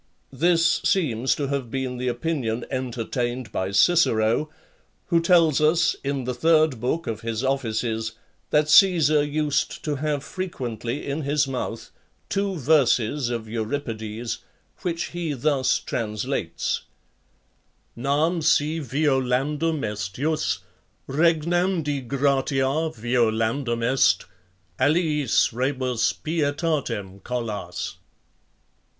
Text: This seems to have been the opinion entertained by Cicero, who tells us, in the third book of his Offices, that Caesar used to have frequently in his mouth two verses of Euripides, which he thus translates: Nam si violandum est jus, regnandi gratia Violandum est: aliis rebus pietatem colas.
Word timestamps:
This 0.33 0.81
seems 0.83 1.35
to 1.35 1.49
have 1.49 1.69
been 1.69 1.97
the 1.97 2.07
opinion 2.07 2.65
entertained 2.71 3.51
by 3.51 3.69
Cicero, 3.69 4.49
who 5.09 5.19
tells 5.21 5.61
us, 5.61 5.95
in 6.03 6.23
the 6.23 6.33
third 6.33 6.79
book 6.81 7.05
of 7.05 7.21
his 7.21 7.43
Offices, 7.43 8.13
that 8.49 8.67
Caesar 8.67 9.23
used 9.23 9.83
to 9.83 9.97
have 9.97 10.23
frequently 10.23 11.05
in 11.05 11.21
his 11.21 11.47
mouth 11.47 11.91
two 12.29 12.57
verses 12.57 13.29
of 13.29 13.47
Euripides, 13.47 14.39
which 14.79 15.03
he 15.13 15.33
thus 15.33 15.77
translates: 15.77 16.81
Nam 17.95 18.41
si 18.41 18.79
violandum 18.79 19.83
est 19.83 20.15
jus, 20.15 20.61
regnandi 21.07 22.01
gratia 22.07 22.89
Violandum 22.91 23.83
est: 23.83 24.25
aliis 24.79 25.53
rebus 25.53 26.13
pietatem 26.23 27.21
colas. 27.23 27.97